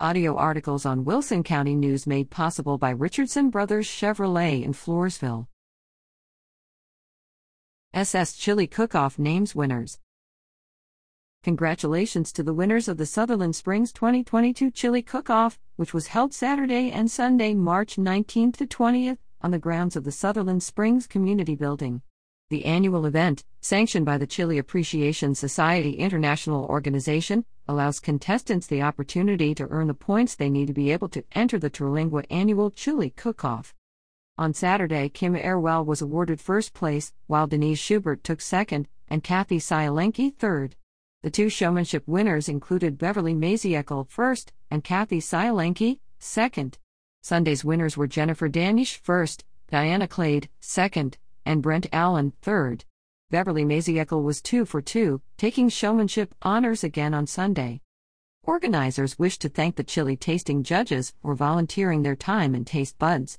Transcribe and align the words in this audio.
Audio 0.00 0.34
articles 0.34 0.84
on 0.84 1.04
Wilson 1.04 1.44
County 1.44 1.76
News 1.76 2.04
made 2.04 2.28
possible 2.28 2.78
by 2.78 2.90
Richardson 2.90 3.48
Brothers 3.48 3.86
Chevrolet 3.86 4.64
in 4.64 4.72
Floresville. 4.72 5.46
SS 7.92 8.32
Chili 8.36 8.66
Cook 8.66 8.96
Off 8.96 9.20
names 9.20 9.54
winners. 9.54 10.00
Congratulations 11.44 12.32
to 12.32 12.42
the 12.42 12.52
winners 12.52 12.88
of 12.88 12.96
the 12.96 13.06
Sutherland 13.06 13.54
Springs 13.54 13.92
2022 13.92 14.72
Chili 14.72 15.00
Cook 15.00 15.30
Off, 15.30 15.60
which 15.76 15.94
was 15.94 16.08
held 16.08 16.34
Saturday 16.34 16.90
and 16.90 17.08
Sunday, 17.08 17.54
March 17.54 17.94
19th 17.94 18.56
to 18.56 18.66
20th, 18.66 19.18
on 19.42 19.52
the 19.52 19.60
grounds 19.60 19.94
of 19.94 20.02
the 20.02 20.10
Sutherland 20.10 20.64
Springs 20.64 21.06
Community 21.06 21.54
Building. 21.54 22.02
The 22.54 22.66
annual 22.66 23.04
event, 23.04 23.42
sanctioned 23.60 24.06
by 24.06 24.16
the 24.16 24.28
Chili 24.28 24.58
Appreciation 24.58 25.34
Society 25.34 25.94
International 25.94 26.66
Organization, 26.66 27.44
allows 27.66 27.98
contestants 27.98 28.68
the 28.68 28.80
opportunity 28.80 29.56
to 29.56 29.66
earn 29.70 29.88
the 29.88 29.92
points 29.92 30.36
they 30.36 30.48
need 30.48 30.68
to 30.68 30.72
be 30.72 30.92
able 30.92 31.08
to 31.08 31.24
enter 31.32 31.58
the 31.58 31.68
Terlingua 31.68 32.24
annual 32.30 32.70
Chili 32.70 33.10
Cook 33.10 33.44
Off. 33.44 33.74
On 34.38 34.54
Saturday, 34.54 35.08
Kim 35.08 35.34
Erwell 35.34 35.84
was 35.84 36.00
awarded 36.00 36.40
first 36.40 36.74
place, 36.74 37.12
while 37.26 37.48
Denise 37.48 37.80
Schubert 37.80 38.22
took 38.22 38.40
second, 38.40 38.86
and 39.08 39.24
Kathy 39.24 39.58
Sielenke 39.58 40.36
third. 40.36 40.76
The 41.24 41.32
two 41.32 41.48
showmanship 41.48 42.04
winners 42.06 42.48
included 42.48 42.98
Beverly 42.98 43.34
Maziekel 43.34 44.08
first 44.08 44.52
and 44.70 44.84
Kathy 44.84 45.18
Sielenke 45.18 45.98
second. 46.20 46.78
Sunday's 47.20 47.64
winners 47.64 47.96
were 47.96 48.06
Jennifer 48.06 48.46
Danish 48.46 48.96
first, 48.96 49.44
Diana 49.72 50.06
Clade 50.06 50.48
second, 50.60 51.18
and 51.44 51.62
Brent 51.62 51.86
Allen 51.92 52.32
third. 52.42 52.84
Beverly 53.30 53.64
Maziekel 53.64 54.22
was 54.22 54.42
two 54.42 54.64
for 54.64 54.80
two, 54.80 55.20
taking 55.36 55.68
showmanship 55.68 56.34
honors 56.42 56.84
again 56.84 57.14
on 57.14 57.26
Sunday. 57.26 57.80
Organizers 58.44 59.18
wish 59.18 59.38
to 59.38 59.48
thank 59.48 59.76
the 59.76 59.84
chili 59.84 60.16
tasting 60.16 60.62
judges 60.62 61.14
for 61.22 61.34
volunteering 61.34 62.02
their 62.02 62.16
time 62.16 62.54
and 62.54 62.66
taste 62.66 62.98
buds. 62.98 63.38